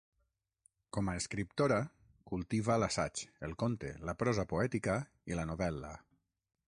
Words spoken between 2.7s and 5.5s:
l'assaig, el conte, la prosa poètica i la